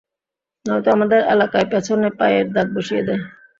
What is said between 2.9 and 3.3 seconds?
দেয়।